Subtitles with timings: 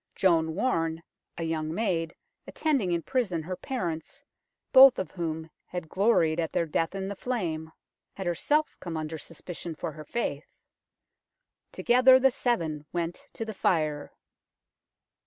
[0.15, 1.03] Joan Warne,
[1.37, 2.15] a young maid,
[2.47, 4.23] attending in prison her parents,
[4.73, 7.71] both of whom had gloried at their death in the flame,
[8.15, 10.55] had herself come under suspicion for her faith.
[11.71, 14.11] Together the seven went to the fire.